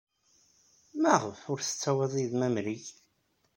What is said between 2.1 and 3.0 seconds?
yid-m amrig?